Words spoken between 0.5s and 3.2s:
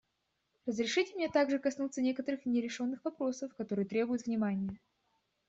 Разрешите мне также коснуться некоторых нерешенных